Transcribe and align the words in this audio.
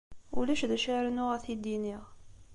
Ulac 0.39 0.61
d 0.69 0.71
acu 0.75 0.89
ara 0.97 1.07
rnuɣ 1.09 1.29
ad 1.31 1.41
t-id-iniɣ. 1.43 2.03